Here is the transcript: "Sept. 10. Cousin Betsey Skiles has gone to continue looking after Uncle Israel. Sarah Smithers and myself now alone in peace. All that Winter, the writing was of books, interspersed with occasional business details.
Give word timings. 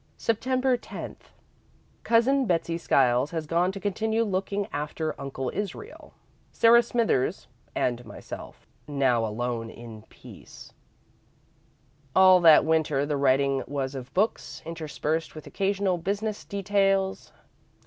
"Sept. 0.17 0.39
10. 0.81 1.15
Cousin 2.03 2.47
Betsey 2.47 2.79
Skiles 2.79 3.29
has 3.29 3.45
gone 3.45 3.71
to 3.71 3.79
continue 3.79 4.23
looking 4.23 4.65
after 4.73 5.13
Uncle 5.21 5.51
Israel. 5.53 6.15
Sarah 6.51 6.81
Smithers 6.81 7.45
and 7.75 8.03
myself 8.03 8.65
now 8.87 9.23
alone 9.23 9.69
in 9.69 10.01
peace. 10.09 10.73
All 12.15 12.39
that 12.41 12.65
Winter, 12.65 13.05
the 13.05 13.15
writing 13.15 13.63
was 13.67 13.93
of 13.93 14.11
books, 14.15 14.63
interspersed 14.65 15.35
with 15.35 15.45
occasional 15.45 15.99
business 15.99 16.45
details. 16.45 17.31